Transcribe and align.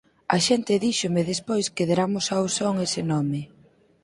A 0.35 0.37
xente 0.47 0.73
díxome 0.85 1.21
despois 1.31 1.65
que 1.75 1.87
deramos 1.89 2.25
ao 2.29 2.45
son 2.57 2.75
ese 2.85 3.01
nome. 3.11 3.41